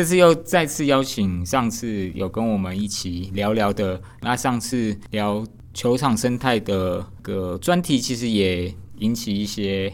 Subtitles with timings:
[0.00, 9.92] 这次又再次邀请上次有跟我们一起聊聊的，那上次聊球场生态的个专题，其实也引起一些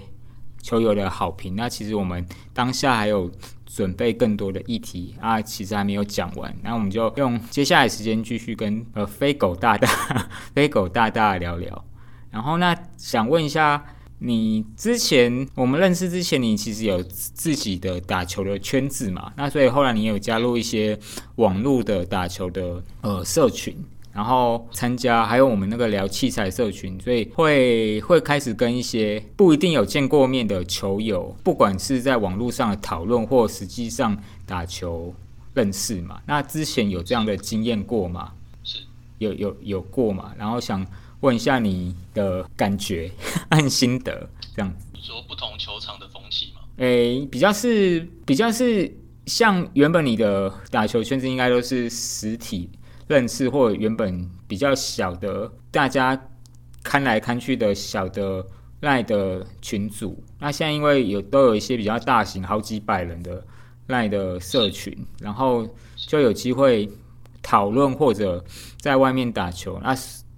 [0.62, 1.56] 球友的好评。
[1.56, 2.24] 那其实我们
[2.54, 3.28] 当下还有
[3.66, 6.54] 准备更多的议题啊，其实还没有讲完。
[6.62, 9.88] 那我们就用接下来时间继续跟呃飞狗大大、
[10.54, 11.84] 飞狗大大聊聊。
[12.30, 13.84] 然后那想问一下，
[14.18, 19.32] 你之前我们认识之前，你其实有自己的打球的圈子嘛？
[19.36, 20.98] 那所以后来你有加入一些
[21.36, 23.76] 网络的打球的呃社群。
[24.12, 35.14] 然后参加，还有我们那个聊器材社群，所以会会开始跟一些不一定有见过面的球友，不管是在网络上的讨论，或实际上打球
[35.52, 36.18] 认识嘛。
[36.24, 38.32] 那之前有这样的经验过吗？
[39.18, 40.32] 有有有过嘛？
[40.38, 40.86] 然后想
[41.20, 43.10] 问一下你的感觉
[43.50, 44.86] 和心得，这样子。
[44.92, 46.60] 你说不同球场的风气吗？
[46.76, 48.92] 诶，比较是比较是
[49.26, 52.70] 像原本你的打球圈子应该都是实体。
[53.08, 56.20] 认识或原本比较小的，大家
[56.82, 58.44] 看来看去的小的
[58.80, 63.46] 赖的群组，那现在因为有都有一些比较大型好几百人的
[63.86, 65.64] 赖的社群，然后
[65.94, 66.90] 就有机会
[67.40, 68.44] 讨论或者
[68.80, 69.96] 在外面打球，那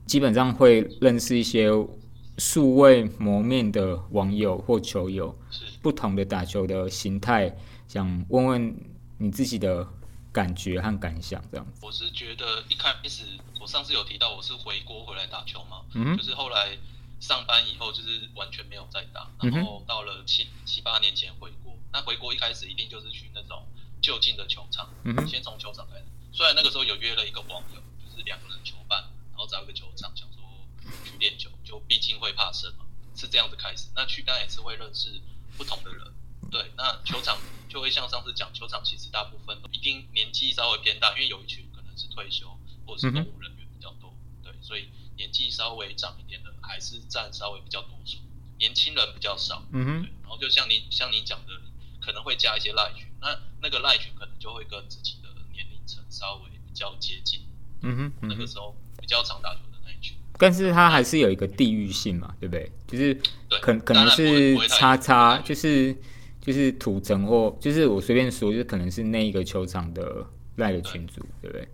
[0.09, 1.71] 基本上会认识一些
[2.39, 5.39] 素未谋面的网友或球友，
[5.83, 7.55] 不同的打球的形态，
[7.87, 8.77] 想问问
[9.19, 9.87] 你自己的。
[10.31, 13.25] 感觉和感想这样子，我是觉得一开始
[13.59, 16.77] 我上次有提到我是回国回来打球嘛，嗯，就是后来
[17.19, 23.67] 上班以后就是完全没有再打，然后到了七七八年前回国，那回国一开始一定就是去那种
[24.01, 26.05] 就近的球场，嗯先从球场开始。
[26.31, 29.03] 虽然那个时候有约了一个网友，就是两个人球伴，
[29.39, 30.43] 然后找一个球场，想说
[31.05, 33.87] 去练球，就毕竟会怕生嘛，是这样子开始。
[33.95, 35.23] 那去当然也是会认识
[35.57, 36.13] 不同的人。
[36.51, 42.49] 对，那球场就会像上次讲，球场其实大部分一定年纪稍微偏大，因为有一群可能是退休
[42.85, 48.19] 或者是公务人员比较多，对，所以年纪稍微长一点的还是占稍微比较多数，
[48.59, 49.63] 年轻人比较少。
[49.71, 50.11] 嗯哼。
[50.23, 51.53] 然后就像你像你讲的，
[52.01, 57.47] 可能会加一些赖群，那那个赖群可能就会跟自己的年龄层稍微比较接近。
[57.83, 58.29] 嗯哼。
[58.29, 60.17] 那个时候比较常打球的那一群。
[60.39, 62.71] 但是他还是有一个地域性嘛，对不对？
[62.87, 63.15] 就是
[63.61, 65.97] 可可能是叉叉，就是。
[66.41, 70.25] 就是土城或就是我随便说，就是可能是那一个球场的
[70.57, 71.69] 那个群组，对不对？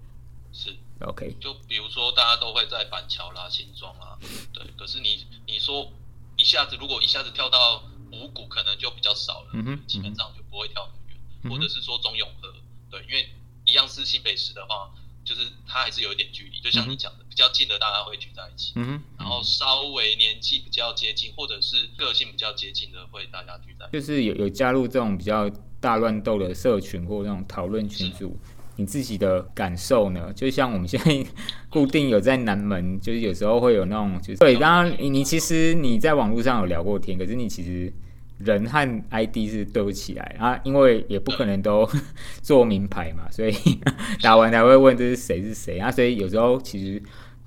[0.52, 1.36] 是，OK。
[1.38, 4.18] 就比如说大家都会在板桥啦、新庄啦，
[4.52, 4.64] 对。
[4.76, 5.92] 可是你你说
[6.34, 11.52] 一下子如果一下子跳到五谷，可能就比较少了，嗯哼，基本上就不会跳很远。
[11.52, 12.52] 或者是说中永和，
[12.90, 13.28] 对，因为
[13.66, 14.90] 一样是新北市的话。
[15.24, 25.48] 就是他还是有一点距离，就像你讲的，比较近的大家会聚在一起，嗯然后稍微年纪比较接近或者是个性比较接近的会大家聚在，就是有有加入这种比较
[25.80, 28.38] 大乱斗的社群或那种讨论群组，
[28.76, 30.32] 你自己的感受呢？
[30.34, 31.26] 就像我们现在
[31.68, 37.92] 固定有在南门，就是有时候会有那种，就是对，当然你你其实你在网络上有聊过天，可是你其实。
[38.38, 41.88] 人和 ID 是对不起来啊，因为也不可能都
[42.42, 43.54] 做名牌嘛，所以
[44.22, 47.02] 打完才会问这是谁是谁啊，所以有时候其实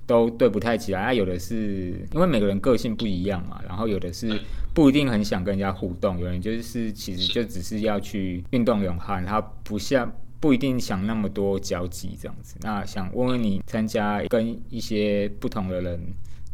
[0.06, 1.12] 都对不太起来啊。
[1.12, 4.40] 有的是因为每个人个性不一样嘛，然后有的是
[4.72, 10.10] 不一定很想跟人家互动，有人就是其实就只是要去运动勇悍，他不像
[10.40, 12.56] 不一定想那么多交集这样子。
[12.62, 16.00] 那想问问你，参加跟一些不同的人。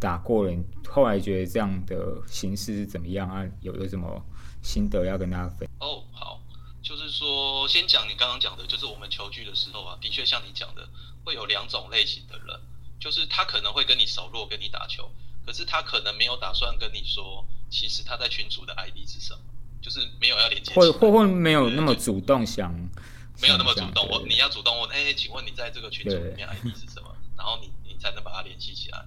[0.00, 0.52] 打过了，
[0.88, 3.44] 后来觉得这样的形式是怎么样啊？
[3.62, 4.22] 有有什么
[4.62, 5.68] 心得要跟大家分？
[5.80, 6.40] 哦，好，
[6.82, 10.86] 就是说先讲你刚刚讲的，就是我们球具的时候啊，的确像你讲的，
[11.24, 12.60] 会有两种类型的人，
[13.00, 15.10] 就是他可能会跟你熟络，跟你打球，
[15.46, 19.40] 可是他可能没有打算跟你说，其实他在群组的 ID 是什么，
[19.80, 22.72] 就是没有要连接，或或会没有那么主动想，
[23.40, 27.14] 没有那么主动，我你要主动问，哎，请问你在这个群组里面 ID 是什么？
[27.36, 29.04] 然后你你才能把它联系起来。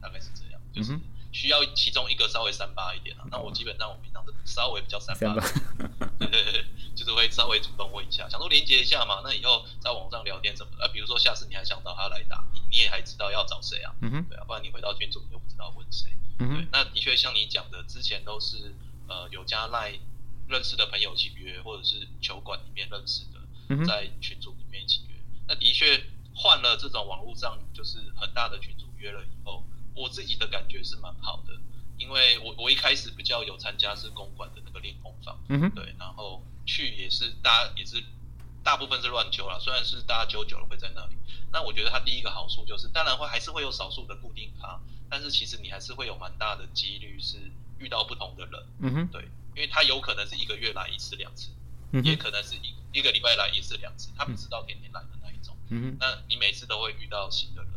[0.00, 0.98] 大概是这样，就是
[1.32, 3.24] 需要其中一个稍微三八一点啊。
[3.30, 5.34] 那我基本上我平常是稍微比较三八，
[6.18, 6.64] 对对对，
[6.94, 9.20] 就是会稍微主动问一下，想说连接一下嘛。
[9.22, 13.94] 那以后在网上聊天什么的，比如说下次你还想到他来打，你你也还知道要找谁啊？
[14.00, 16.10] 嗯哼，对啊，不然你回到群组你就不知道问谁。
[16.38, 18.74] 嗯对，那的确像你讲的，之前都是
[19.08, 19.92] 呃有加赖
[20.48, 25.14] 认识的朋友一起约，或者是球馆里面认识的，在群组里面一起约。
[25.48, 26.02] 那的确
[26.34, 29.64] 换了这种网络上就是很大的群组约了以后。
[29.96, 31.54] 我自己的感觉是蛮好的，
[31.98, 38.02] 因为我我一开始比较有参加是公馆的那个练功房，嗯哼，对，然后去也是大家也是
[38.62, 41.16] 大部分是乱揪啦，虽然是大家揪久了会在那里，
[41.50, 44.78] 那我觉得它第一个好处就是，当然会还是会有少数的固定咖，
[45.08, 47.38] 但是其实你还是会有蛮大的几率是
[47.78, 49.22] 遇到不同的人，嗯哼，对，
[49.54, 51.50] 因为他有可能是一个月来一次两次，
[52.02, 55.56] 也可能是一一个礼拜来一次两次，他不知道天天来的那一种。
[55.68, 57.72] 嗯那你每次都会遇到新的人，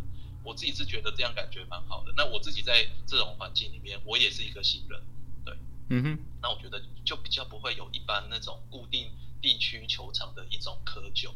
[0.50, 2.12] 我自己是觉得这样感觉蛮好的。
[2.18, 5.00] 那我自己在这种环境里面，我也是一个新人，
[5.46, 5.56] 对，
[5.90, 6.20] 嗯哼。
[6.42, 11.30] 那我觉得就比较不会有一般那种固定地区球场的一种窠臼，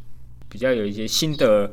[0.49, 1.71] 比较有一些新的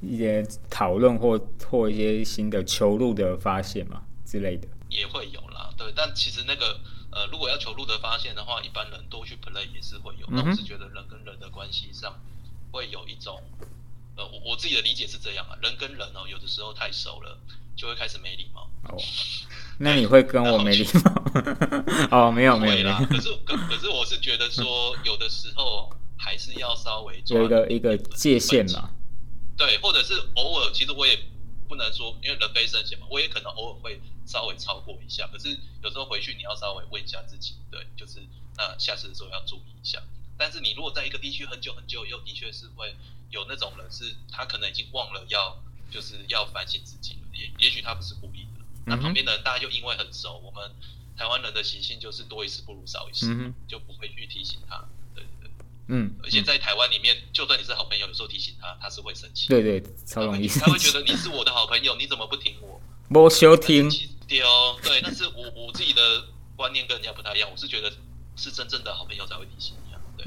[0.00, 1.36] 一些讨论或
[1.68, 5.74] 或一些新的球路的发现嘛之类的，也会有啦。
[5.76, 6.80] 对，但其实那个。
[7.10, 10.26] 呃，如果要求路的发现的话，一般人多去 play 也是会有。
[10.30, 12.14] 那我是觉得人跟人的关系上
[12.70, 13.42] 会有一种，
[14.18, 17.38] 呃，我我自己的理解是这样啊，人跟人哦，有的时候太熟了，
[17.76, 18.68] 就会开始没礼貌。
[18.90, 18.98] 哦，
[19.78, 21.12] 那你会跟我没礼貌？
[22.26, 22.98] 哦，没有没有啦。
[23.08, 25.88] 可是可可是我是觉得说， 有的时候
[26.18, 28.90] 还是要稍微有一个一个界限嘛。
[29.56, 31.18] 对，或者是偶尔，其实我也。
[31.68, 35.28] 不能说，因为人非圣贤嘛，我也可能偶尔会稍微超过一下。
[35.30, 35.50] 可是
[35.82, 38.26] 有时候回去你要稍微问一下自己，对，就是
[38.56, 40.02] 那下次的时候要注意一下。
[40.38, 42.94] 但是你如果在一个地区很久很久，又的确是会
[43.30, 48.64] 有那种人是，他可能已经忘了要就是要反省自己了，也也许他不是故意的。
[48.86, 50.70] 那旁边的人大家就因为很熟，我们
[51.16, 54.82] 台湾人的习性就是多一事不如少一事，就不会去提醒他。
[55.14, 55.50] 对对
[55.88, 59.48] 嗯，而且在台湾里面，就算你是好朋友，有时候提醒他，他是会生气。
[59.48, 60.46] 对对，超容易。
[60.46, 62.80] 他会觉得你是我的好朋友，你怎么不听我？
[63.08, 63.90] 不收听。
[64.28, 67.90] 对哦，对，但是我我自己的观念跟人家不太一样，我是觉得
[68.36, 69.74] 是真正的好朋友才会提醒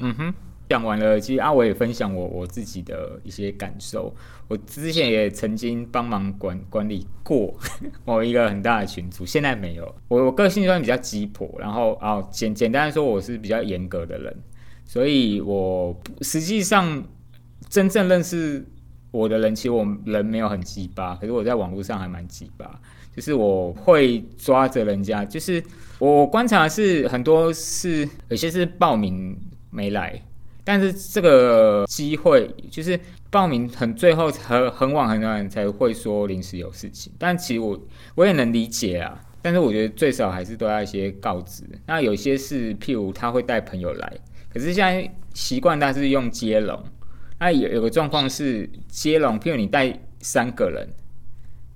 [0.00, 0.34] 嗯哼。
[0.68, 4.14] 讲完了，其实阿伟也分享我我自己的一些感受。
[4.48, 7.54] 我之前也曾经帮忙管管理过
[8.06, 9.94] 某一个很大的群组，现在没有。
[10.08, 14.34] 我我个性算比较鸡婆，然后啊简简单说，我是比较严格的人。
[14.86, 17.04] 所以，我实际上
[17.68, 18.64] 真正认识
[19.10, 22.80] 我的人，其实我人没有很鸡巴，可是我在网络上还蛮鸡巴。
[23.14, 25.62] 就是我会抓着人家，就是
[25.98, 29.38] 我观察是很多是有些是报名
[29.72, 30.22] 没来，
[30.62, 32.98] 但是这个机会就是
[33.30, 37.76] 报名很最后很很晚很晚才会说临时有事情，但其实我
[38.14, 39.20] 我也能理解啊。
[39.44, 41.64] 但是我觉得最少还是都要一些告知。
[41.84, 44.12] 那有些是譬如他会带朋友来。
[44.48, 46.80] 可是现在习惯，他是用接龙。
[47.40, 50.88] 那有有个状况是接龙，譬如你带三个人，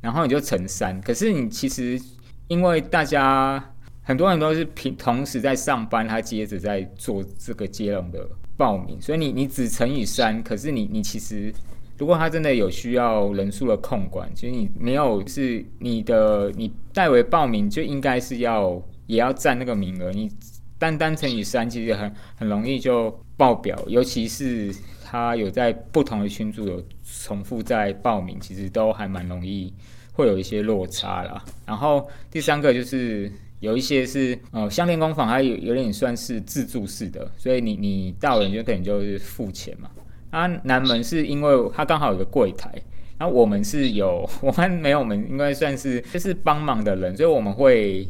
[0.00, 1.00] 然后你就乘三。
[1.00, 2.00] 可是你其实
[2.46, 3.74] 因为大家
[4.06, 8.24] 很多人都是平同时在上班，他接着在做这个接龙的
[8.56, 10.40] 报名，所以你你只乘以三。
[10.44, 11.52] 可是你你其实
[11.98, 20.30] 如果他真的有需要人数的控管，其实你没有是你的你代为报名就应该是要也要占那个名额你。
[20.78, 24.70] 单单乘以三，其实很很容易就爆表，尤其是
[25.02, 29.72] 他有在不同的群组有重复在报名，其实都还蛮容易
[30.12, 31.42] 会有一些落差啦。
[31.64, 33.32] 然后第三个就是
[33.66, 39.90] 有一些是呃，相连工坊，它有有点算是自助式的，所以你你到人就可能就是付钱嘛。
[40.30, 42.70] 啊，南门是因为它刚好有个柜台，
[43.18, 48.06] 然后我们是有 我们没有，我们应该算是就是帮忙的人，所以我们会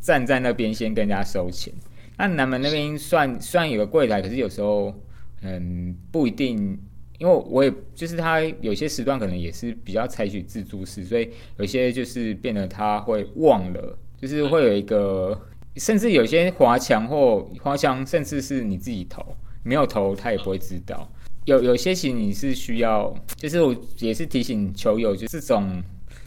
[0.00, 1.72] 站在那边先跟人家收钱。
[2.18, 4.94] 那南门那边算算有个柜台，可是有时候
[5.40, 6.78] 嗯不一定，
[7.18, 15.40] 因为我也就是他有些时段可能也是比较采取自助式，所以有些就是变得他会忘了，就是会有一个，
[15.76, 19.24] 甚至有些滑墙或滑墙，甚至是你自己投
[19.62, 21.10] 没有投，他也不会知道。
[21.46, 25.82] 有有些其实你是需要，就是我也是提醒球友，就这种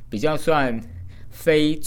[0.10, 0.80] 比较算
[1.30, 1.80] 非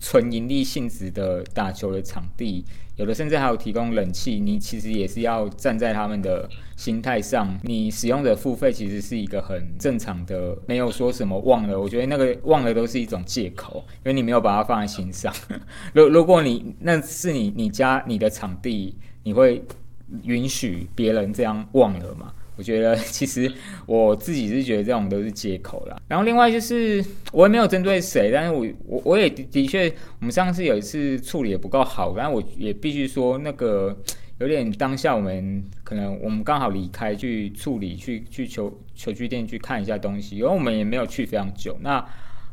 [0.00, 2.64] 纯盈利性质的打球的场地。
[3.00, 11.80] 有的甚至还有提供冷气，你其实也是要站在他们的心态上，你使用的付费其实是一个很正常的，没有说什么忘了。
[11.80, 15.34] 我觉得那个忘了都是一种借口， 因为你没有把它放在心上。
[15.94, 19.64] 如如果你那是你你家你的场地，你会
[20.24, 22.34] 允许别人这样忘了吗？
[22.60, 23.50] 我觉得其实
[23.86, 25.96] 我自己是觉得这种都是借口啦。
[26.06, 27.02] 然后另外就是
[27.32, 29.88] 我也没有针对谁，但是我我我也的确，
[30.18, 33.98] 我们上次有一次处理也不够好，但我也必须说那个
[34.40, 41.74] 有点当下我们可能我们刚好离开去处理去去球球具店去看一下东西，因为我们也没有去非常久。
[41.80, 42.06] 那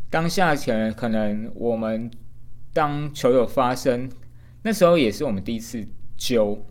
[0.10, 2.10] 当下前可能我们
[2.72, 4.10] 当球友发生
[4.64, 5.86] 那时候也是我们第一次
[6.16, 6.66] 揪。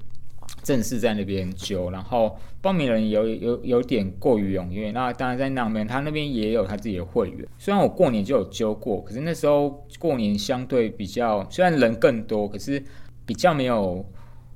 [0.62, 4.90] 正式在那边揪，然后报名人有有有点过于踊跃。
[4.90, 7.46] 那当然在那边，他那边也有他自己的会员。
[7.56, 12.82] 虽然我过年就有揪过，可是那时候过年相对比较，虽然人更多，可是
[13.24, 14.04] 比较没有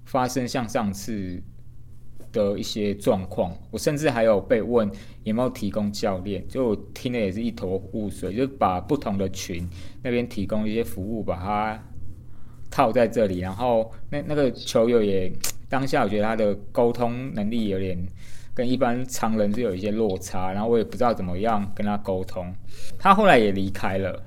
[0.05, 1.41] 发生像上次
[2.33, 3.57] 的一些状况。
[3.71, 4.91] 我甚至还有被问
[5.23, 9.69] 有没有提供教练，就听的也是一头雾水，就把不同的群
[10.03, 11.81] 那边提供一些服务，把它
[12.69, 13.39] 套在这里。
[13.39, 15.33] 然后那那个球友也。
[15.71, 17.97] 当下我觉得他的沟通能力有点
[18.53, 22.53] 跟一般常人是有一些落差，然后我也不知道怎么样跟他沟通。
[22.99, 24.23] 他后来也离开了，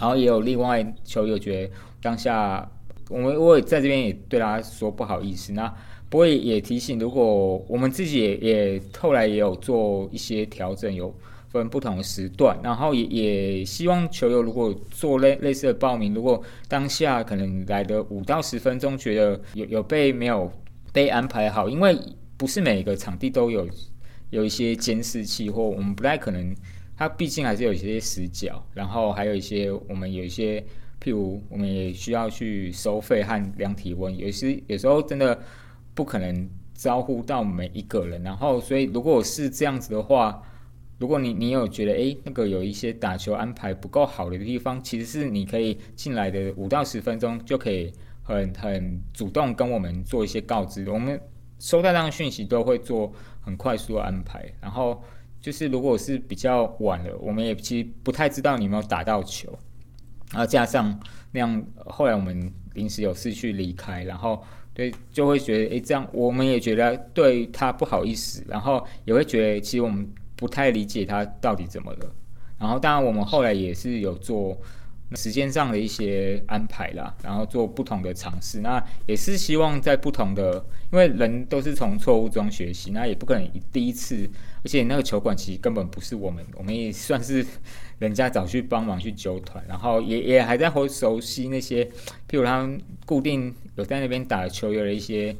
[0.00, 2.66] 然后也有另外球友觉得当下
[3.10, 5.52] 我们我也在这边也对他说不好意思。
[5.52, 5.66] 那
[6.08, 11.12] 不过也提醒，如果我们自己也也后来也有做一些调整，有。
[11.58, 20.50] 分不同的时段，然后也也希望球友如果做类类似的报名，如果当下可能来的五到十分钟，觉得有有被没有
[20.92, 21.96] 被安排好，因为
[22.36, 23.68] 不是每个场地都有
[24.30, 26.54] 有一些监视器，或我们不太可能，
[26.96, 30.60] 它毕竟还是有一些死角，然后还有一些我们有一些，
[31.00, 35.40] 譬如我们也需要去收费和量体温，有时有时候真的
[35.94, 40.42] 不可能招呼到每一个人，然后所以如果是这样子的话。
[41.04, 47.92] 如果你你有觉得诶那个有一些打球安排不够好的地方，其实是你可以进来的五到十分钟就可以
[48.22, 51.20] 很很主动跟我们做一些告知，我们
[51.58, 54.50] 收到这样讯息都会做很快速的安排。
[54.62, 54.98] 然后
[55.42, 59.52] 就是如果是比较晚了，我们也其实不太知道你有没有打到球，
[60.32, 60.98] 然后加上
[61.32, 64.42] 那样后来我们临时有事去离开，然后
[64.72, 70.08] 对就会觉得诶这样我们也觉得对他不好意思，然后也会觉得其实我们。
[70.44, 72.14] 不太理解他到底怎么了，
[72.58, 74.54] 然后当然我们后来也是有做
[75.14, 84.28] 时间上的一些安排啦，然后做不同的尝试，那也是希望在不同的，因为人都是从错误中学习，那也不可能第一次，
[84.62, 87.46] 而且那个球馆其实根本不是我们，我们也算是
[87.98, 91.86] 人家找去帮忙去纠团，然后也也还在会熟悉那些，
[92.28, 95.34] 譬如他们固定有在那边打球有的一些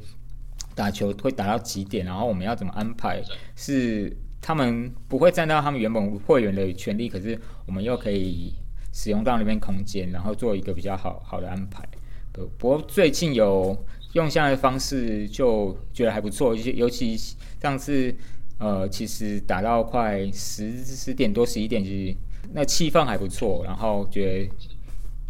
[0.75, 3.23] 打球会打到几点，然后我们要怎么安排
[3.54, 4.16] 是。
[4.46, 8.52] 他们不会占到他们原本会员的权利，可是我们又可以
[8.92, 11.82] 使用到那边空间，然后做一个比较好好的安排。
[12.30, 13.74] 不不过最近有
[14.12, 16.54] 用这样的方式，就觉得还不错。
[16.54, 17.16] 尤其
[17.58, 18.14] 上次
[18.58, 22.16] 呃，其实打到快十十点多、十一点，其实
[22.52, 23.62] 那气氛还不错。
[23.64, 24.50] 然后觉得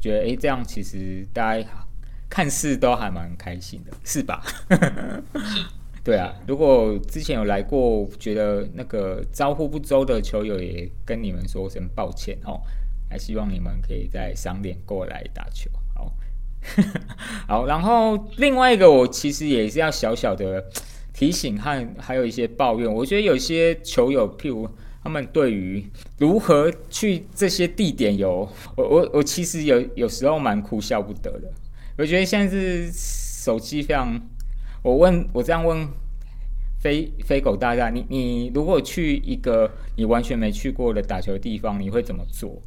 [0.01, 1.65] 觉得哎，这样其实大家
[2.29, 4.43] 看似都还蛮开心的，是吧？
[6.05, 12.61] 对啊，如果之前有来过，觉得那个招呼不周的球友，也跟你们说声抱歉哦。
[13.09, 15.71] 还希望你们可以再赏脸过来打球。
[15.95, 16.13] 好，
[17.49, 20.63] 好，然后另外一个，我其实也是要小小的
[21.15, 22.93] 提醒和还有一些抱怨。
[22.93, 24.69] 我觉得有些球友，譬如
[25.03, 25.83] 他们对于
[26.19, 28.47] 如何去这些地点，有
[28.77, 31.51] 我我我其实有有时候蛮哭笑不得的。
[31.97, 34.21] 我觉得现在是手机非常。
[34.85, 35.89] 我问我这样问
[36.79, 42.61] 飞飞狗大大，你你如果去一个你完全没去过的打球的地方，你会怎么做？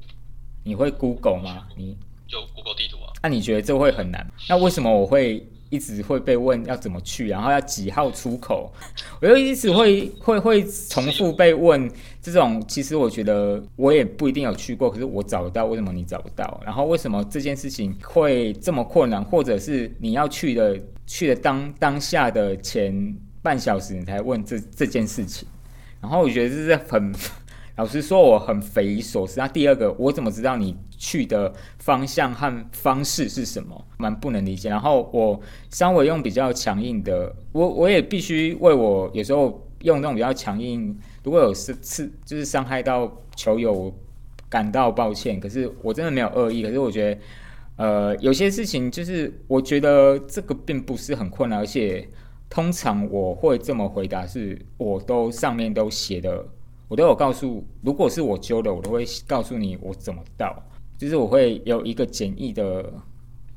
[0.63, 1.67] 你会 Google 吗？
[1.75, 1.95] 你
[2.27, 3.13] 就 Google 地图啊？
[3.21, 4.27] 那你觉得这会很难？
[4.49, 8.71] 那为什么我会一直会被问要怎么去，然后要几号出口？
[9.21, 11.89] 我就一直会会会重复被问
[12.21, 12.63] 这种。
[12.67, 16.61] 其实我觉得我也不一定有去过，可是我找得到，为什么你找不到？
[16.65, 19.23] 然后为什么这件事情会这么困难？
[19.23, 20.79] 或者是你要去的？
[21.09, 25.47] 去的当当下的前半小时，你才问这这件事情，
[26.01, 27.15] 然后我觉得这是很，
[27.77, 29.39] 老实说我很匪夷所思。
[29.39, 33.85] 那第二个，我怎么知道你去的方向和方式是什么？
[33.97, 34.69] 蛮不能理解。
[34.69, 35.39] 然后我
[35.69, 43.93] 稍微用比较强硬的，我我也必须为我有时候用那种比较强硬，如果有是次就是伤害到球友
[44.49, 45.39] 感到抱歉。
[45.39, 47.21] 可是我真的没有恶意，可是我觉得。
[47.77, 52.09] 呃，有些事情就是我觉得这个并不是很困难，而且
[52.49, 56.43] 通常我会这么回答，是我都上面都写的，
[56.87, 60.59] 我都有告诉，如果是我揪的，我都会告诉你我怎么到，
[60.97, 62.93] 就是我会有一个简易的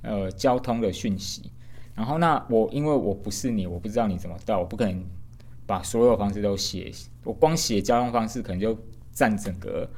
[0.03, 1.51] 呃交通的讯息，
[1.95, 5.05] 然后那我因为我不是你，我不知道你怎么到，我不可能
[5.67, 6.93] 把所有方式都写，
[7.25, 8.79] 我光写交通方式可能就
[9.13, 9.89] 占整个。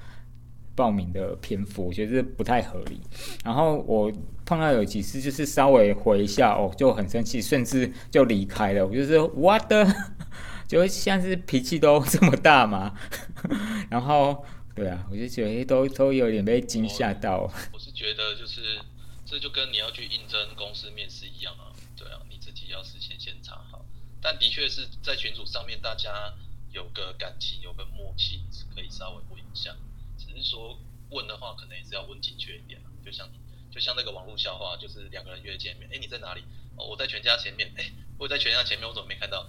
[0.74, 2.98] 报名的篇幅，我觉得这不太合理。
[3.44, 4.10] 然后我
[4.46, 8.86] 碰到有几次，就是稍微回一下哦，就很生气，甚至就离开了。
[8.86, 9.86] 我就是我的，
[10.66, 12.94] 就像是脾气都这么大嘛。
[13.90, 14.42] 然后，
[14.74, 17.50] 对啊，我就觉得都都有点被惊吓到。
[17.72, 18.80] 我是觉得就是
[19.26, 23.84] 这就跟你要去应征公司面试一样啊，对啊，你自己要事先先查好。
[24.20, 26.32] 但的确是在群组上面，大家
[26.72, 29.76] 有个感情，有个默契，是可以稍微问一下。
[30.16, 30.78] 只是说
[31.10, 33.28] 问的话，可能也是要问精确一点就像
[33.70, 36.42] 就像那个网络笑话，就是两个人约见面，哎，你在哪里？
[36.76, 37.70] 哦，我在全家前面。
[37.76, 39.46] 哎，我在全家前面，我怎么没看到？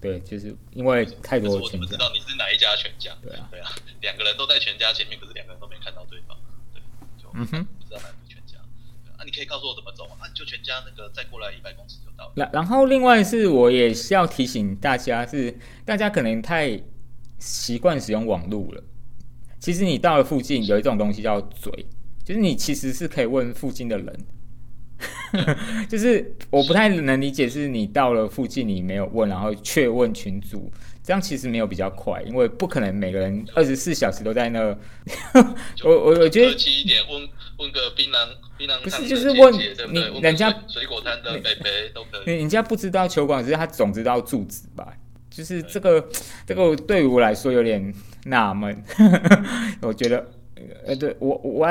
[0.00, 3.14] 对，就是因为太多我怎么知道你是哪一家全家？
[3.20, 6.34] 对啊，对啊，两个人都在全家前面，可是两个人都没看到对方。
[6.72, 6.80] 对，
[7.22, 8.56] 就嗯哼，不知道哪个全家。
[9.18, 12.32] 啊，你可以告诉我怎么走啊，你就全家那个再过来一百公尺就到了。
[12.34, 15.54] 然然后另外是我也是要提醒大家，是
[15.84, 16.82] 大家可能太
[17.38, 18.82] 习惯使用网络了。
[19.58, 21.70] 其实你到了附近有一种东西叫嘴，
[22.24, 24.26] 就是你其实是可以问附近的人。
[25.88, 30.70] 就是我不太能理解，是你到了附近你没有问，然后却问群主，
[31.02, 34.60] 这样其实没有比较快，因为不可能每个人二十四小时都在那。
[35.84, 44.92] 我我我觉得客气一点，问问个槟榔槟榔不是就是问你人家水果摊的北北都可以，人家不知道球馆，只是他总知道住址吧？
[45.30, 46.08] 就是这个
[46.46, 47.94] 这个对于我来说有点
[48.24, 48.82] 纳闷，
[49.82, 50.26] 我觉得
[50.86, 51.68] 呃对我我。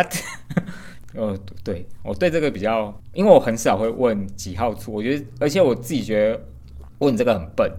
[1.16, 6.42] 呃，对我对这个比较，因为我很少会问几号出，我觉得，而且我自己觉得
[7.00, 7.72] 问这个很笨，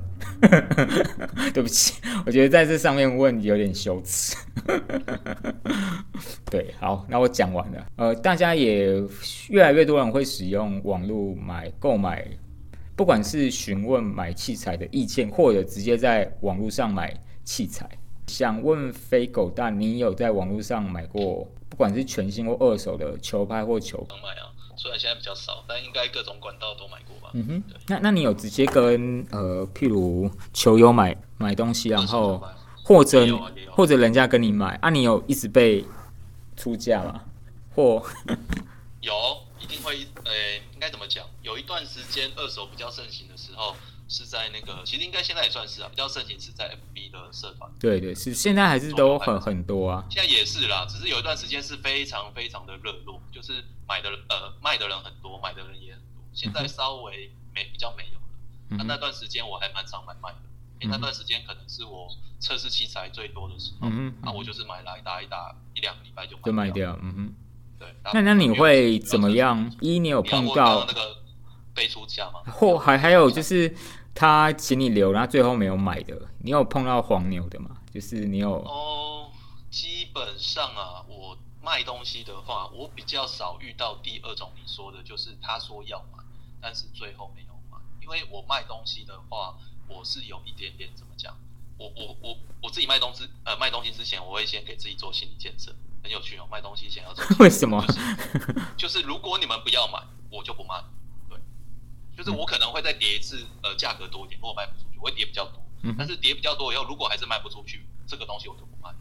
[1.54, 4.37] 对不起，我觉得在这上面问有点羞耻。
[6.50, 7.87] 对，好，那我讲完了。
[7.96, 9.00] 呃，大家也
[9.49, 12.26] 越来越多人会使用网络买购买，
[12.96, 17.88] 不管是询问买器材的意见，或者直接在网络上买器材。
[18.26, 21.49] 想问飞狗蛋，你有在网络上买过？
[21.80, 24.52] 不管是全新或二手的球拍或球，能买啊。
[24.76, 27.30] 虽然现在比较少，但应该各种管道都买过吧。
[27.32, 32.46] 嗯哼，那那你有直接跟呃，譬如球友买买东西，然后
[32.84, 33.26] 或者
[33.70, 34.90] 或者人家跟你买啊？
[34.90, 35.82] 你有一直被
[36.54, 37.22] 出价吗？
[37.75, 38.04] 或
[39.00, 39.14] 有，
[39.58, 40.06] 一定会。
[40.26, 40.32] 呃，
[40.75, 41.25] 应该怎么讲？
[41.40, 43.75] 有一段时间二手比较盛行的时候。
[44.11, 47.71] 是在那个，其实应该现在也算是啊，比较盛行是在 FB 的社团。
[47.79, 50.05] 对对，是现在还是都很很多啊。
[50.11, 56.25] 现在也是啦，只是有一段时间是非常非常的热络，就是买的呃卖的人很多，买的人也很多。
[56.35, 58.76] 现在稍微没比较没有了。
[58.79, 60.38] 那那段时间我还蛮常买卖的，
[60.81, 62.09] 因为那段时间可能是我
[62.40, 63.88] 测试器材最多的时候。
[63.88, 66.99] 嗯那我就是买来打一打，一两个礼拜就就卖掉。
[67.00, 67.35] 嗯哼。
[67.79, 67.94] 对。
[68.12, 69.73] 那那你会怎么样？
[69.81, 71.18] 一，你有碰到那个
[71.73, 72.40] 背出价吗？
[72.53, 73.73] 或还还有就是。
[74.14, 77.77] 他请你留，然后最后没有买的，你有碰到黄牛的吗？
[77.92, 79.31] 就是你有哦，
[79.70, 86.23] 基本上啊，我卖东西的话，我比较少遇到第二种你说的，就是他说要买，
[86.61, 87.79] 但是最后没有买。
[88.03, 89.57] 因为我卖东西的话，
[89.88, 91.37] 我是有一点点怎么讲，
[91.79, 96.46] 我我我我自己卖东西，呃，卖东西之前我会先给自己做心理建设，很有趣哦。
[96.51, 97.85] 卖东西前要做，为什么？
[98.77, 100.75] 就是如果你们不要买，我就不卖。
[102.20, 105.59] 就是我可能会再叠一次，呃，价格多一点，如果卖不出去，我会叠比较多。
[105.83, 105.94] 嗯。
[105.96, 108.94] 但是叠比较多以后，如果还是卖不出去，这个东西我就不卖。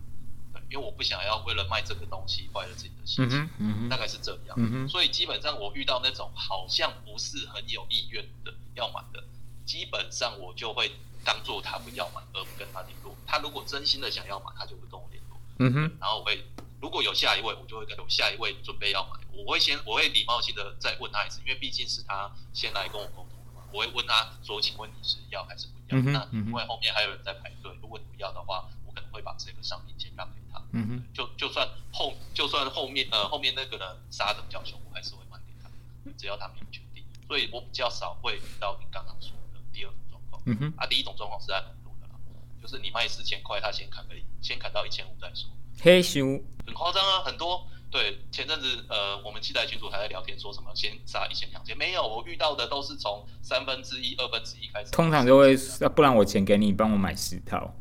[0.53, 3.37] 对，因为我不想要为了卖这个东西坏了自己的心情。
[3.57, 3.89] 嗯嗯。
[3.89, 4.55] 大概是这样。
[4.57, 9.21] 嗯所以基本上我遇到那种好像不是很有意愿的要买的，
[9.65, 10.93] 基本上我就会
[11.25, 13.13] 当做他不要买，而不跟他联络。
[13.27, 15.37] 他如果真心的想要买，他就会跟我联络。
[15.59, 15.97] 嗯哼。
[15.99, 16.41] 然后我会。
[16.81, 19.19] 如果有下一位，我就会跟有下一位准备要买。
[19.33, 23.63] 我会先，我会礼貌性的再问他一次，因为毕竟是他先来跟我沟通的嘛。
[23.71, 30.61] 我会问他说：“请问你是要还是不要？”那因为后面还有人在排队，如果你不要的话，我可能会把这个商品先让给他。
[30.71, 35.69] 嗯哼，就就算后就算后面呃后面那个人杀的比较凶，我还是会卖给他，
[36.17, 37.03] 只要他没有决定。
[37.27, 40.41] 所以我比较少会遇到你刚刚说的第二种状况。
[40.45, 42.15] 嗯哼，啊，第一种状况是在很多的啦，
[42.61, 45.49] 就是你卖四千块，他先砍个先砍到一千五再说。
[45.81, 54.91] 很夸张啊，很多对前阵子呃，我们期待群主还在聊天，说什么先杀一千两千，没有，我遇到的都是从三分之一、二分之一开始。
[54.91, 55.55] 通常就会，
[55.95, 57.73] 不然我钱给你，帮我买十套，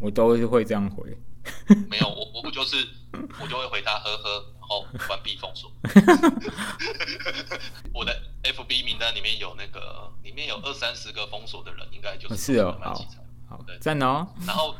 [0.00, 1.16] 我都是会这样回。
[1.88, 2.76] 没有，我我不就是
[3.40, 5.70] 我就会回他呵呵，然后关闭封锁。
[7.94, 12.94] 我的 FB 名单里面有那个，里面有二三十个封锁的人，应该就是是哦，好，
[13.48, 14.26] 好，赞哦。
[14.46, 14.74] 然后。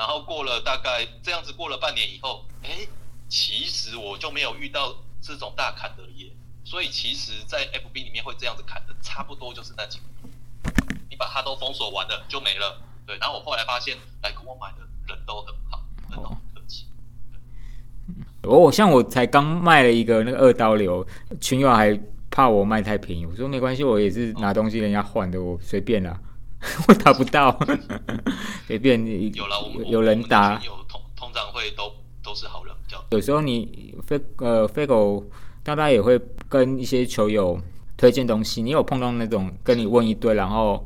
[0.00, 2.88] 然后过了大概这样子过了半年以后，哎，
[3.28, 6.30] 其实我就没有遇到这种大砍的耶。
[6.64, 10.04] 所以其实，在 FB 里面会这样子砍的，差不多就是那几个。
[11.10, 12.80] 你把它都封锁完了就没了。
[13.06, 16.22] 对，然后我后来发现，来跟我买的人都很好，很
[16.54, 16.86] 客气。
[18.42, 21.06] 我像我才刚卖了一个那个二刀流，
[21.42, 26.18] 群友还怕我卖太便宜，我说没关系，我也是拿东西人家换的，我随便啦。
[26.88, 27.58] 我打不到，
[28.66, 29.00] 随便
[29.34, 31.92] 有了，有人打，有通通常会都
[32.22, 33.02] 都是好人比较。
[33.10, 35.24] 有时候你飞呃飞狗
[35.62, 37.58] 大概也会跟一些球友
[37.96, 40.84] 推荐东西，你有碰到那种跟你问一堆，然后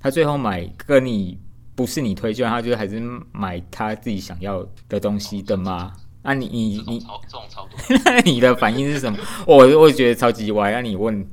[0.00, 1.38] 他最后买跟你
[1.74, 2.98] 不是你推荐，他就还是
[3.32, 5.92] 买他自己想要的东西的吗？
[6.22, 9.18] 那，你你你这种操作， 那你的反应是什么？
[9.46, 10.72] 我我觉得超级歪。
[10.72, 11.26] 那你问，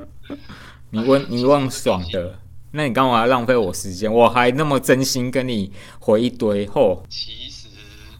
[0.90, 2.38] 你问你问爽的。
[2.76, 4.12] 那你干嘛要浪费我时间？
[4.12, 7.06] 我还那么真心跟你回一堆后。
[7.08, 7.68] 其实，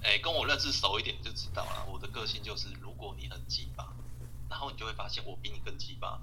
[0.01, 1.85] 哎，跟我认识熟一点就知道了。
[1.93, 3.93] 我的个性就是，如果你很鸡巴，
[4.49, 6.21] 然后你就会发现我比你更鸡巴。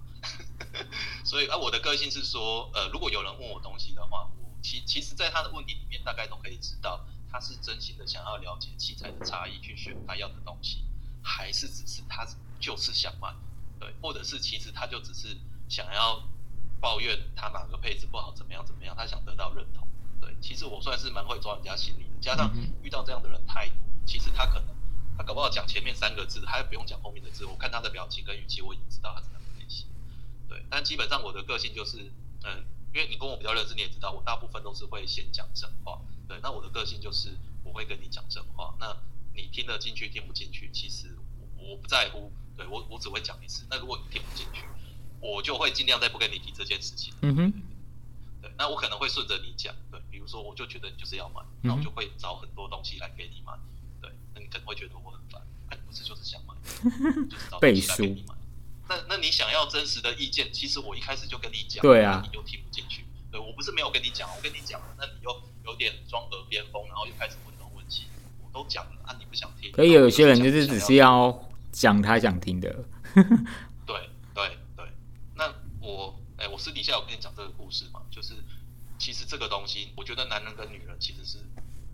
[1.25, 10.85] 所以啊，我的个性是说，呃，如果有人问我东西的话，我其其实，在他的问题里面，大概都可以知道他是真心的想要了解器材的差异，去选他要的东西，
[11.21, 12.25] 还是只是他
[12.61, 13.35] 就是想买，
[13.77, 15.35] 对，或者是其实他就只是
[15.67, 16.23] 想要
[16.81, 19.87] 抱怨他哪个配置不好，怎么样怎么样，他想得到认同。
[20.19, 24.75] 对，其实我算是蛮会抓人家心理的，加上遇到这样的人太多，其实他可能
[25.17, 29.87] 他搞不好讲前面三个字，他也不用讲后面的字，我看他的表情跟语气，我已经知道他是哪个类型。
[30.49, 32.11] 对，但基本上我的个性就是，
[32.43, 36.01] 嗯，因为你跟我比较认识，你也知道，我大部分都是会先讲真话。
[36.27, 38.97] 对，那我的个性就是我会跟你讲真话，那
[39.35, 41.15] 你听得进去听不进去，其实
[41.57, 42.31] 我不在乎。
[42.57, 44.65] 对我我只会讲一次，那如果你听不进去，
[45.21, 47.13] 我就会尽量再不跟你提这件事情。
[47.21, 47.53] 嗯哼。
[48.41, 53.53] 对，那我可能会顺着你讲，对，比如说我就觉得你就是要买，那我就会找很多东西来给你买，
[54.01, 56.55] 对，那你可能会觉得我很烦，那你不是就是想买，
[57.29, 58.33] 就是找东西来给你买。
[58.89, 68.05] 那那你想要真实的意见，其实我一开始就跟你讲，对啊，你又听不进去，对我不是没有跟你讲，我跟你讲了，那你又有点装耳边风，然后又开始问东问西，
[68.43, 69.71] 我都讲了，啊，你不想听。
[69.71, 72.83] 可以有些人就是只是要讲他想听的。
[76.41, 78.33] 哎，我私底下有跟你讲这个故事嘛，就是
[78.97, 81.37] 其实这个东西，我觉得男人跟女人其实是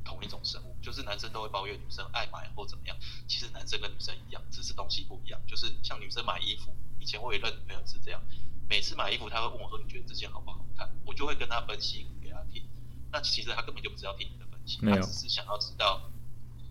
[0.05, 2.95] 同一种生物，就是男生都会抱怨女生爱买或怎么样，
[3.27, 5.39] 其实男生跟女生一样，只是东西不一样。
[5.45, 8.21] 就是像女生买衣服，以前我也认女朋友是这样，
[8.69, 12.63] 每次买衣服，他会问我说：“你觉得这件好不好看？”我就会跟他分析给他听。
[13.11, 16.09] 那其实他根本就不是要听你的分析，他只是想要知道，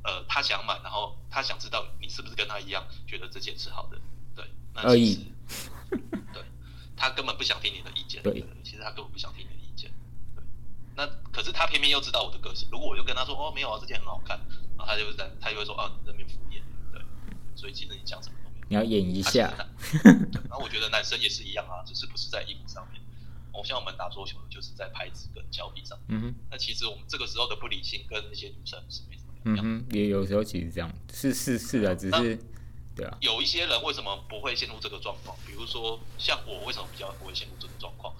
[0.03, 4.01] 呃，他想买，然后他想知道你是不是跟他一样觉得这件是好的。
[4.35, 5.21] 对，那其实
[5.91, 6.01] 对。
[6.97, 9.91] 他根本不想听你的意见，对，其实他根本不想听你的意见，
[10.35, 10.43] 对。
[10.97, 14.39] 那可是他偏偏又知道我的个性，如果我就跟他说哦没有啊，这件很好看，
[14.77, 17.03] 然后他就在他就会说啊你这边敷衍，对。
[17.55, 19.53] 所以其实你讲什么都没有，你要演一下。
[20.49, 23.03] 然后我觉得男生也是一样啊，只是不是在衣服上面。
[23.53, 25.99] 我像我们打桌球就是在拍子跟胶皮上。
[26.09, 26.35] 嗯哼。
[26.51, 29.65] 那其实我们这个时候的不理性跟那些女生是没什么两样。
[29.65, 32.39] 嗯哼，也有时候其实这样，是是是的，只是。
[33.21, 35.37] 有一些人为什么不会陷入这个状况？
[35.47, 38.15] 比如说像我，为什么比较不会陷入这个状况？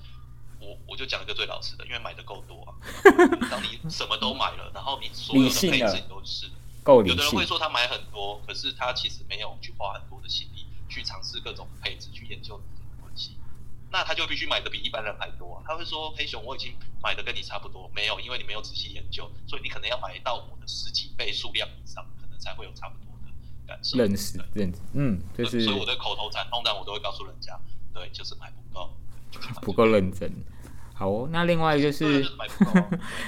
[0.59, 2.73] 我我就讲一个最老实的，因为买的够多啊。
[3.51, 13.37] 当你什么都买了，然后你所有的配置你都试了，够有的人会说他买很多，可是他其实没有去花很多的心力去尝试各种配置，去研究这个关系。
[13.91, 15.63] 那他就必须买的比一般人还多啊。
[15.67, 23.06] 他会说：“黑熊，我已经买的跟你差不多。”没有，因为你没有仔细研究，所以你可能要买到我的十几倍数量以上，可能才会有差不多。
[23.95, 27.59] 认识，认识，嗯，就是，所以我的口头禅，通常我都会告诉人家，
[27.93, 28.91] 对，就是买不够，
[29.63, 30.31] 不够认真。
[30.95, 32.25] 好哦，那另外就是，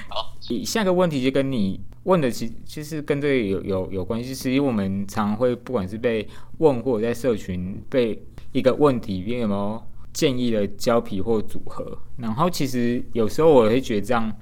[0.09, 0.33] 好，
[0.65, 8.19] 下个问题就跟你问的，其其实跟这个有有有关系，是因为我们常会不管是被问或者在社群被
[8.53, 14.35] 一个问题，有没有建议的胶皮或组合，然后其实有时候我会觉得这样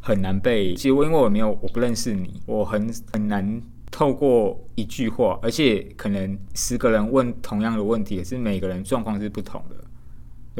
[0.00, 3.60] 很难被，其实因为我没有我不认识你，我很很难。
[3.94, 9.76] 透过一句话，而且可能十个人问同样的问题，也是每个人状况是不同的。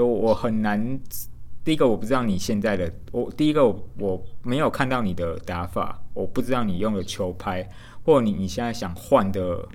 [0.01, 1.01] 我我很难，
[1.65, 3.67] 第一个我不知道你现在的，我第一个
[3.99, 7.69] 我没有看到你的打法，我不知道你用的球拍，
[8.05, 9.69] 或你你现在想换的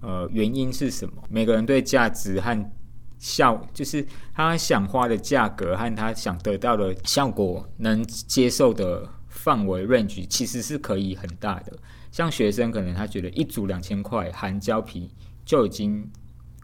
[0.00, 1.22] 呃原因是什么？
[1.30, 2.70] 每个人对价值和
[3.16, 11.78] 效，就是他想花的价格和他想得到的效果，能接受的范围 range 其实是可以很大的。
[12.10, 15.10] 像学生可能他觉得一组两千块含胶皮
[15.44, 16.08] 就已经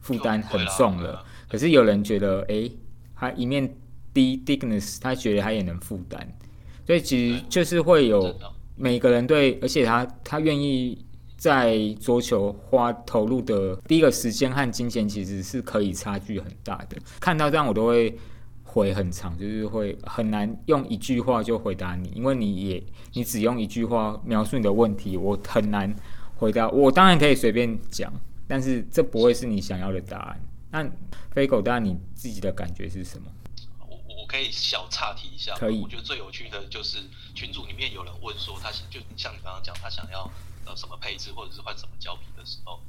[0.03, 2.71] 负担很重了，可是有人觉得哎，
[3.15, 3.73] 他一面
[4.13, 6.27] 低 thickness，他觉得他也能负担，
[6.87, 8.35] 所以其实就是会有
[8.77, 11.05] 每个人对，而且他他愿意
[11.37, 16.97] 在桌球花投入的第一个时间和金钱其实是可以差距很大的。
[17.21, 18.17] 看到这样我都会。
[18.75, 22.83] 回很长，就是会很难用一句话就回答你，因为你也
[23.13, 25.95] 你只用一句话描述你的问题，我很难
[26.35, 26.69] 回答。
[26.71, 28.13] 我当然可以随便讲，
[28.49, 30.41] 但是这不会是你想要的答案。
[30.73, 30.85] 那
[31.31, 33.31] 飞狗，当然你自己的感觉是什么？
[33.87, 35.81] 我我可以小岔题一下，可以。
[35.81, 36.99] 我觉得最有趣的就是
[37.33, 40.29] 群组里面有人问说，他就像你刚刚讲，他想要
[40.67, 42.81] 呃什么配置或者是换什么胶皮的时候，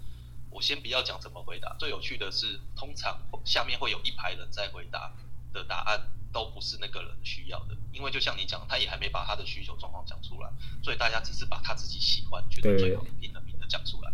[0.50, 1.76] 我先不要讲怎么回答。
[1.78, 5.14] 最有趣的是，通常下面会有一排人在回答。
[5.56, 6.00] 的答案
[6.32, 10.52] 都不是那个人需要的，因为就像你讲，他也还没把他的需求状况讲出来，
[10.84, 14.12] 所以大家只是把他自己喜欢、觉得最好听的名的讲出来。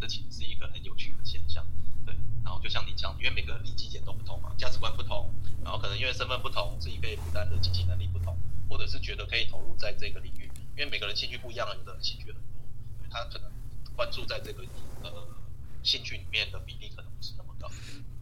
[0.00, 1.64] 这其实是一个很有趣的现象。
[2.06, 5.30] 对，然后就像你讲，因为每个人立基点都不同嘛，价值观不同，
[5.62, 8.34] 然后可能因为身份不同，自己可以负担的经济能力不同，
[8.66, 12.42] 或者是觉得可以投入在这个领域，因为每个人兴趣不一样，有的人兴趣很多，
[13.10, 13.50] 他可能
[13.94, 14.64] 关注在这个
[15.02, 15.28] 呃
[15.82, 17.70] 兴趣里面的比例可能不是那么高，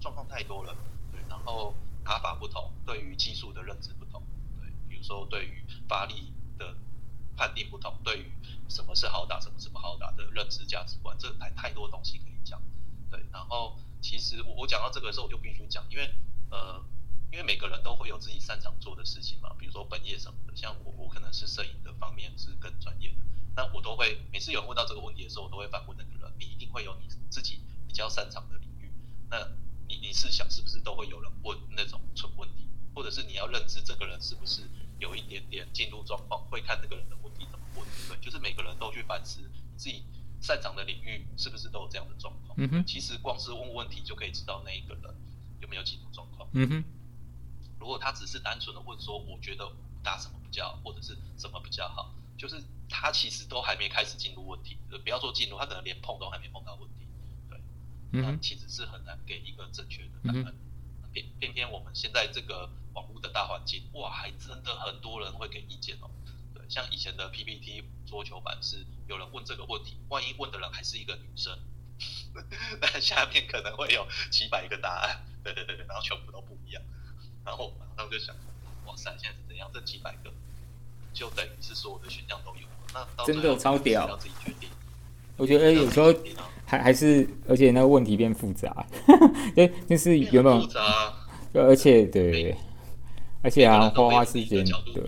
[0.01, 0.77] 状况太多了。
[1.13, 1.77] 对，然后
[2.09, 4.23] 打法不同，对于技术的认知不同，
[4.59, 6.75] 对，比如说对于发力的
[7.37, 8.33] 判定不同，对于
[8.67, 12.63] 什么是好打，什么是不好打的认知价值观，这太太多东西可以讲。
[13.11, 16.11] 对，然后其实我我讲到这个的时候，我就必须讲，因为
[16.49, 16.83] 呃，
[17.31, 23.19] 因为每个人都会有自己擅长做的事情嘛，比如说本业什么的，像我我可能是摄影的方面是更专业的。
[23.55, 28.91] 那我都会每次有问到这个问题的时候，我都会反问那个人：你一定会有你自己比较擅长的领域。
[29.29, 29.47] 那
[29.89, 32.69] 你你试想，是不是都会有人问那种蠢问题？
[32.95, 34.63] 或者是你要认知这个人是不是
[34.99, 37.87] 有一点点进入状况，会看这个人的问题怎么问？
[38.09, 39.41] 对，就是每个人都去反思
[39.77, 40.05] 自己
[40.41, 42.55] 擅长的领域是不是都有这样的状况。
[42.59, 42.85] 嗯哼。
[42.87, 45.15] 其实光是问问题就可以知道那一个人
[45.61, 46.49] 有没有进入状况。
[46.53, 46.85] 嗯哼。
[47.79, 49.71] 如果他只是单纯的问说，我觉得
[50.03, 52.13] 打什么比较好，或者是什么比较好？
[52.37, 57.08] 就是他其实都还没开始进入问题，不要说进入，他可能连碰都还没碰到问题，对，
[58.11, 60.55] 那其实是很难给一个正确的答案。
[61.13, 66.11] 偏偏偏我们现在这个网络的大环境，哇，还真的很多人会给意见哦。
[66.55, 71.59] 对，像以前的 PPT 桌球版是有人问这个问题，万一问的人还是一个女生，
[72.81, 76.83] 那 下面可能会有几百个答案，对对对对，然后全部都不一样，
[77.45, 78.37] 然后马上就想，
[78.87, 79.71] 哇塞，现在是怎样？
[79.73, 80.33] 这几百个。
[81.15, 84.07] 就等于是所有的选项都有，那真的超屌。
[84.07, 84.71] 要自己决定。
[85.39, 86.13] 我觉得有时候
[86.67, 88.85] 还还是，而且那个问题变复杂。
[89.57, 90.81] 对，就是原本复杂，
[91.55, 92.55] 而且对，
[93.41, 94.63] 而且还花花世界。
[94.93, 95.03] 对，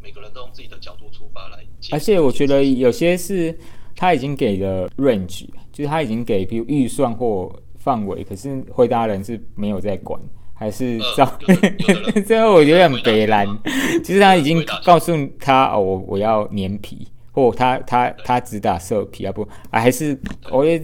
[0.00, 1.58] 每个人都用自己的角度出发来。
[1.90, 3.58] 而且我觉得有些是
[3.96, 10.20] 他已经给了 range，就是他已经给比如预算或范围，可是回答人是没有在管。
[10.56, 11.28] 还是照，
[12.24, 13.44] 最后 我觉得很悲蓝。
[14.04, 20.18] 其实他已经告诉他哦，我我要粘皮，或他他他只打色皮啊不，啊还是
[20.50, 20.80] 我也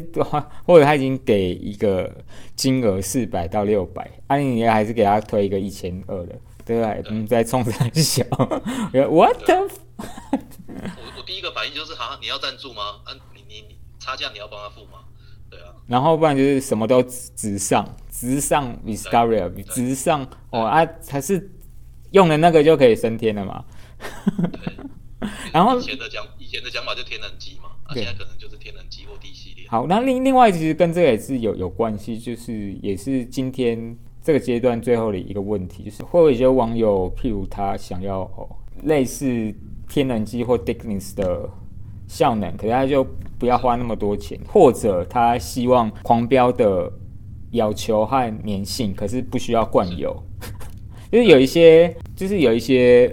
[0.66, 2.12] 或者他已经给一个
[2.56, 6.34] 金额四百到六百，啊你还是给他推一个一千二的，
[6.66, 7.04] 对不对？
[7.08, 8.24] 嗯，在冲上小
[9.08, 9.68] ，what the？
[9.96, 12.96] 我我第一个反应就是好，你要赞助吗？
[13.06, 14.98] 嗯，你你你差价你要帮他付吗？
[15.48, 15.72] 对啊。
[15.86, 17.88] 然后不然就是什么都直上。
[18.10, 21.50] 直上 Viscaria，直上哦啊，还是
[22.10, 23.64] 用了那个就可以升天了嘛？
[25.52, 29.66] 然后以前的讲以前的讲法就天能机嘛，现在可能就是天能机或 D 系列。
[29.68, 38.48] 好，那另另外其实跟这个也是有有关系，就是也是今天这个阶段最后的一个问题，就是会有一些网友，譬如他想要哦
[38.82, 39.54] 类似
[39.88, 41.48] 天能机或 Dickness 的
[42.08, 43.06] 效能，可是他就
[43.38, 46.92] 不要花那么多钱，或者他希望狂飙的。
[47.52, 50.16] 要求和粘性，可是不需要灌油，
[51.10, 53.12] 就是有一些，就是有一些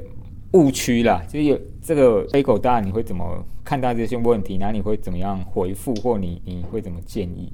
[0.51, 1.23] 误区啦。
[1.27, 4.57] 就是有这个杯狗大，你会怎么看待这些问题？
[4.57, 7.49] 那你会怎么样回复，或你你会怎么建议？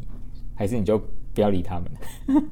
[0.55, 0.97] 还是你就
[1.35, 1.85] 不要理他们？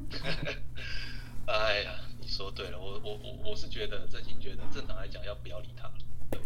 [1.48, 1.92] 哎呀，
[2.22, 5.94] 你说对了，我我我我是觉得，真心觉得，正常来讲要不要理他们。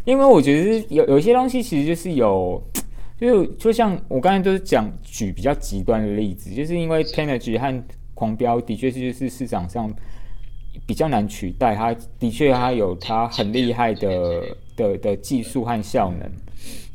[0.06, 2.64] 因为我觉得有有一些东西其实就是有。
[3.20, 9.94] 就就像我刚才都是讲举比较极端的例子，就是因为 p e n e g y 和狂飙的确是就是市场上
[10.86, 14.44] 比较难取代，它的确它有它很厉害的
[14.76, 16.30] 的的技术和效能。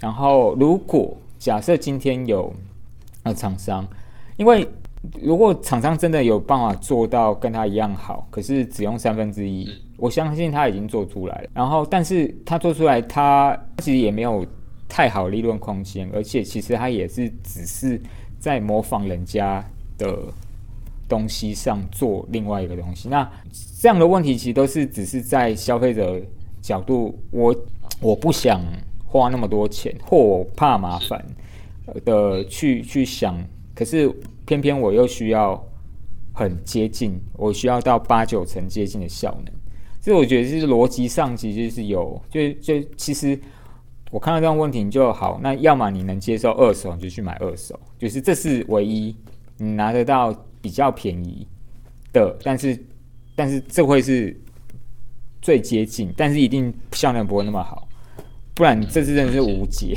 [0.00, 2.52] 然后如果假设今天有
[3.22, 3.86] 呃厂商，
[4.36, 4.66] 因为
[5.20, 11.50] 如果厂商真的有办法做到跟他一样好，可是只用三分之一，我相信他已经做出来了。
[11.54, 14.46] 然后但是他做出来，他其实也没有。
[14.92, 18.02] 太好利润空间，而且其实他也是只是
[18.40, 19.64] 在模仿人家
[19.96, 20.18] 的
[21.08, 23.08] 东西上做另外一个东西。
[23.08, 23.30] 那
[23.78, 26.20] 这样的问题其实都是只是在消费者
[26.60, 27.54] 角度，我
[28.00, 28.60] 我不想
[29.04, 31.24] 花那么多钱，或我怕麻烦
[32.04, 33.36] 的去去想。
[33.74, 34.10] 可是
[34.44, 35.62] 偏偏我又需要
[36.32, 39.54] 很接近，我需要到八九成接近的效能。
[40.00, 43.38] 所以我觉得是逻辑上其实是有，就就其实。
[44.12, 49.14] 我看到这样问题就好，那要么你能接受二手，你就去买二手，就是这是唯一
[49.56, 51.46] 你拿得到比较便宜
[52.12, 52.76] 的，但是
[53.36, 54.36] 但是这会是
[55.40, 57.88] 最接近，但是一定效量不会那么好，
[58.54, 59.94] 不然这次真的是无解。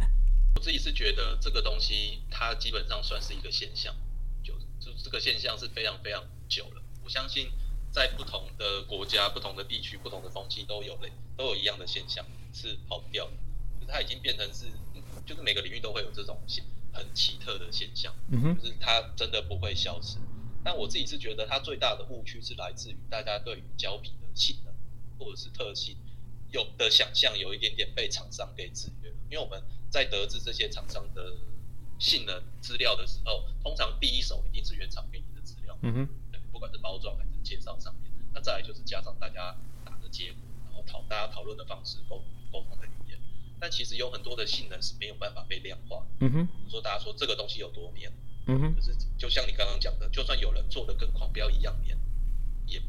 [0.56, 3.94] 我自己是觉得这个东西它基本上算是一个现象，
[4.42, 6.82] 就就这个现象是非常非常久了。
[7.04, 7.50] 我相信
[7.90, 13.32] 在不同的国家、不同的地区、不同的风气都有类都有一样的现象是跑不掉的。
[13.90, 14.66] 它已经变成是，
[15.24, 20.18] 就是每个领域都会有这种现很奇特的现象，就是它真的不会消失。
[20.62, 24.67] 但我自己是觉得，它最大的误区是来自于大家对于胶皮的性能
[25.18, 25.96] 或者是特性
[26.50, 29.10] 有的想象有一点点被厂商给制约。
[29.10, 29.16] 了。
[29.30, 31.36] 因为我们在得知这些厂商的
[31.98, 39.54] 性能资料的时候，通常第一手一定是原厂给你的资料，嗯哼，对，不管是包装还是介绍上面，那再来就是加上大家
[39.84, 43.18] 打的结果，然后讨大家讨论的方式沟沟通的语言，
[43.58, 48.10] 但其实有很多的性能是没有办法被量化，嗯哼，比如说大家说这个东西有多黏，
[48.46, 51.98] 嗯哼，可是就像你刚刚讲的，就算有人做的跟狂飙一样黏，
[52.66, 52.80] 也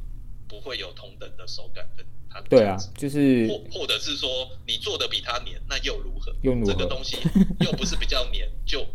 [0.50, 6.36] 不会有同等的手感跟它的对啊，就是或或者是说你做的比它黏，那又如何？
[6.42, 7.18] 又如何这个东西
[7.62, 8.86] 又不是比较黏就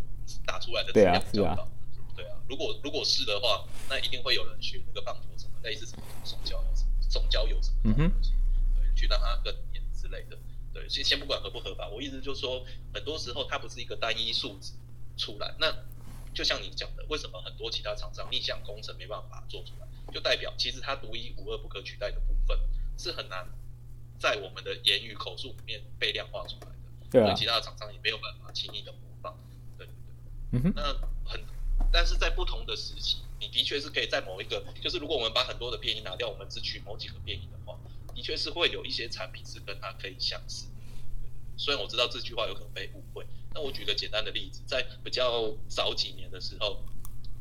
[0.45, 1.69] 打出来的质对啊量比较是啊，
[2.14, 2.37] 对啊。
[2.49, 8.33] 如果如果是的话，那一定会有人学那个棒球什么类似什么松胶有什么松胶有什么东西，
[8.77, 10.37] 对，去让它更黏之类的。
[10.73, 14.73] 对，先先不管合不合法，我意思就是说，很多时候它不是一个单一数值
[15.17, 15.55] 出来。
[15.61, 15.73] 那
[16.35, 19.87] 就像你讲的，为什么很多其他厂商逆向工程没办法把它做出来？
[20.12, 22.59] 就代表其实它独一无二、不可取代的部分
[22.99, 23.49] 是很难
[24.18, 26.75] 在我们的言语口述里面被量化出来的。
[27.11, 29.37] 对啊所以其他的厂商也没有办法轻易的模仿。
[29.79, 29.92] 对对
[30.51, 30.61] 对。
[30.61, 30.83] 嗯哼，那
[31.29, 31.44] 很，
[31.90, 37.79] 但是在不同的时期，你的确是可以在某一个，就是如果我们把很多的变异拿掉，我们只取某几个变异的话，
[38.14, 40.66] 的确是会有一些产品是跟它可以相似。
[41.57, 46.83] 虽然我知道这句话有可能被误会，那我举个简单的例子，在比较早几年的时候，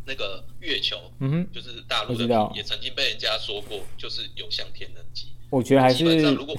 [0.06, 5.28] 那个月球，嗯哼，就是大陆的也曾经被人家说过，就是有像天能机。
[5.50, 6.56] 我觉得还基本上，是如果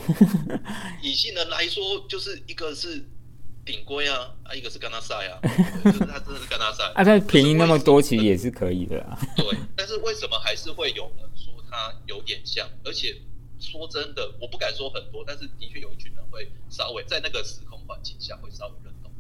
[1.03, 3.05] 以性能来说，就是一个是
[3.65, 5.39] 顶规啊，啊，一个是干纳赛啊，
[5.85, 6.85] 就是它真的是干纳赛。
[6.95, 9.17] 啊，它便宜那么多，其实也是可以的啊。
[9.37, 12.69] 对，但是为什么还是会有人说它有点像？
[12.85, 13.17] 而且
[13.61, 18.75] 说真的，我不敢说很多，但是的确有一群人会稍微在那个时空环境下会稍微。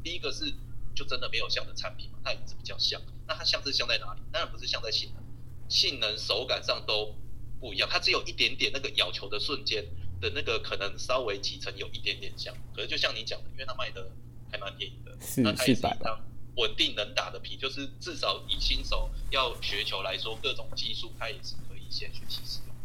[0.04, 0.54] 第一个是
[0.94, 3.02] 就真的没有像的产品嘛，它也是比较像。
[3.26, 4.20] 那它像是像在哪里？
[4.30, 5.24] 当然不是像在性能，
[5.68, 7.16] 性能、手感上都
[7.58, 7.88] 不一样。
[7.90, 9.84] 它只有一点点那个咬球的瞬间
[10.20, 12.54] 的那个可能稍微几层有一点点像。
[12.76, 14.08] 可是就像你讲的，因为它卖的
[14.52, 16.20] 还蛮便宜的，是那它也是一张
[16.56, 22.76] 稳定能打的皮，就是至少以新手要学球来说，各种技术它也是可以先学习使用，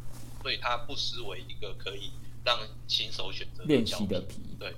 [0.41, 2.12] 所以它不失为一个可以
[2.43, 4.73] 让新手选择练习的皮，对，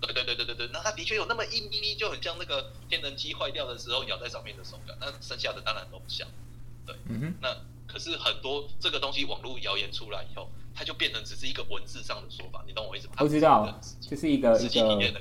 [0.00, 6.26] 对对对对对对，那它的确有那么一咪咪，就很像那个天能机坏掉的时候咬在上面的手感，那剩下的当然都不像。
[6.84, 7.56] 对嗯哼，那
[7.86, 13.14] 可是很多这个东西网络谣言出来以后，它就变成只是一个文字上的说法，你懂我意思吗？
[13.20, 15.20] 我知道就是一个实一个际体验的，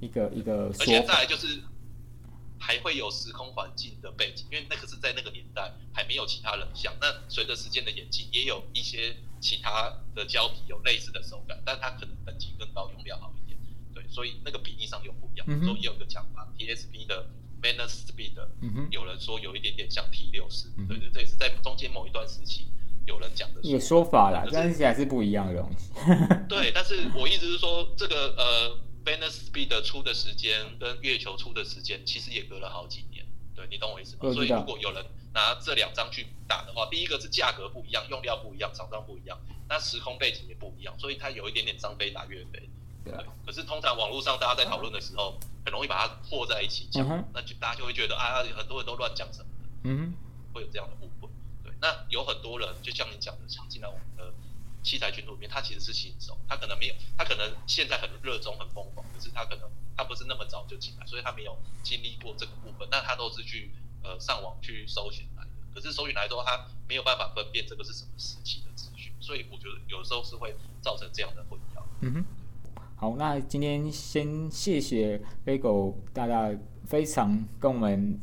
[0.00, 1.62] 一个一个而且，再来就是
[2.58, 6.92] 还会有时空环境的背景，因为那个是在那个年代还没有其他人像。
[7.00, 13.43] 那随着时间的演进，也有一些其他的胶皮有类似的手感，但它可能等级更高，用料好一点。
[14.14, 15.46] 对，所以那个比例上又不一样。
[15.64, 17.26] 所以也有个讲法，TSP 的
[17.60, 22.68] Venus Speed，嗯哼，有人说有一点点像 T 六十嗯哼，对对，这也是在中间某一段时期
[23.06, 25.90] 有人讲的一个说说法啦但是还是不一样的东西。
[26.48, 34.32] 对，但是我意思是说，这个呃，Venus Speed 出的时间跟月球出的时间其实也隔了好几年，对你懂我意思吗？
[34.32, 42.68] 所以如果有人拿这两张去打的话，第一个是价格不一样，用料不一样，厂商不一样，那时空背景也不一样，所以它有一点点张飞打岳飞。
[43.44, 49.68] 可是通常网络上大家在讨论的时候，很容易把它和在一起讲，嗯那就大家就会觉得啊，很多人都乱讲什么的。
[49.84, 50.14] 嗯
[50.52, 51.28] 会有这样的误会。
[51.62, 54.32] 对，那有很多人就像你讲的，像进来我们的
[54.82, 62.88] 器材群组里面，他其实是新手，他可能没有，他可能现在很热衷、很疯狂，可是他可能他不是那么早就进来，所以他没有经历过这个部分。
[62.90, 63.70] 那他都是去
[64.02, 71.82] 呃上网去搜寻来的，可是搜寻来之后，他没有办法分辨这个是什么时期的资讯，所以我觉得有时候是会造成这样的混淆。
[72.00, 72.24] 嗯哼。
[73.04, 76.50] 好，那今天先谢谢飞狗大大
[76.84, 78.18] 非常跟我们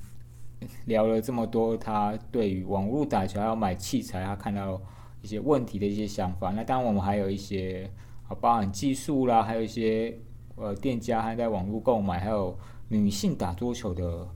[0.85, 4.81] 聊了这么多，他对于网络打球还要买器材，他看到
[5.21, 6.49] 一些问题的一些想法。
[6.49, 7.87] 那当然我们还有一些
[8.27, 10.17] 啊，包含技术啦，还有一些
[10.55, 14.27] 呃店家还在网络购买，还有女性打桌球的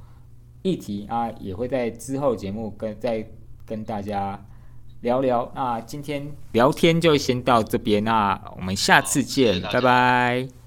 [0.62, 3.28] 议题啊，也会在之后节目跟再
[3.66, 4.40] 跟大家
[5.02, 5.52] 聊聊。
[5.56, 10.65] 那今天聊天就先到这边，那我们下次见，拜拜。